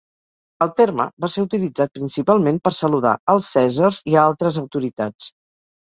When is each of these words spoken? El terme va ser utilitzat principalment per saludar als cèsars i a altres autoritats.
El 0.65 0.71
terme 0.79 1.05
va 1.25 1.29
ser 1.33 1.43
utilitzat 1.47 1.93
principalment 1.99 2.57
per 2.69 2.73
saludar 2.79 3.13
als 3.35 3.53
cèsars 3.59 4.01
i 4.13 4.19
a 4.21 4.25
altres 4.31 4.59
autoritats. 4.63 5.33